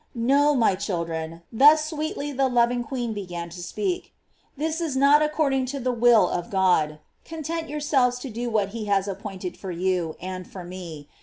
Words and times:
* 0.07 0.15
"No, 0.15 0.55
my 0.55 0.73
children 0.73 1.43
(thus 1.53 1.85
sweetly 1.85 2.31
the 2.31 2.47
loving 2.47 2.83
queen 2.83 3.13
began 3.13 3.49
to 3.51 3.61
speak) 3.61 4.15
this 4.57 4.81
is 4.81 4.97
not 4.97 5.21
according 5.21 5.67
to 5.67 5.79
the 5.79 5.91
will 5.93 6.27
of 6.27 6.49
God; 6.49 6.97
content 7.23 7.69
your 7.69 7.79
selves 7.81 8.17
to 8.17 8.31
do 8.31 8.49
what 8.49 8.73
lie 8.73 8.85
has 8.85 9.07
appointed 9.07 9.55
for 9.57 9.69
you 9.69 10.15
and 10.19 10.47
for 10.51 10.63
me. 10.63 11.07